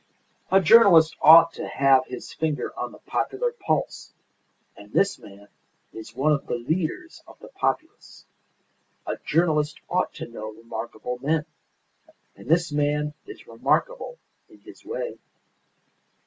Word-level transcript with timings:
"A 0.49 0.59
journalist 0.59 1.15
ought 1.21 1.53
to 1.53 1.67
have 1.67 2.07
his 2.07 2.33
finger 2.33 2.73
on 2.75 2.91
the 2.91 2.97
popular 2.97 3.51
pulse, 3.51 4.11
and 4.75 4.91
this 4.91 5.19
man 5.19 5.47
is 5.93 6.15
one 6.15 6.31
of 6.31 6.47
the 6.47 6.55
leaders 6.55 7.21
of 7.27 7.37
the 7.37 7.49
populace. 7.49 8.25
A 9.05 9.17
journalist 9.23 9.79
ought 9.91 10.11
to 10.15 10.27
know 10.27 10.51
remarkable 10.53 11.19
men 11.21 11.45
and 12.35 12.47
this 12.49 12.71
man 12.71 13.13
is 13.27 13.45
remarkable 13.45 14.17
in 14.49 14.59
his 14.61 14.83
way." 14.83 15.19